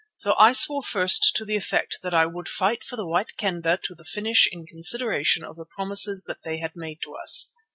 So 0.15 0.35
I 0.39 0.53
swore 0.53 0.81
first 0.81 1.33
to 1.35 1.45
the 1.45 1.55
effect 1.55 1.99
that 2.01 2.11
I 2.11 2.25
would 2.25 2.49
fight 2.49 2.83
for 2.83 2.95
the 2.95 3.05
White 3.05 3.37
Kendah 3.37 3.77
to 3.83 3.93
the 3.93 4.03
finish 4.03 4.49
in 4.51 4.65
consideration 4.65 5.43
of 5.43 5.57
the 5.57 5.65
promises 5.65 6.23
that 6.23 6.41
they 6.43 6.57
had 6.57 6.71
made 6.75 7.03
to 7.03 7.13
us. 7.13 7.51